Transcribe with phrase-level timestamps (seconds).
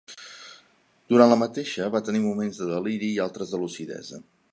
[1.13, 4.21] Durant la mateixa va tenir moments de deliri i altres de lucidesa.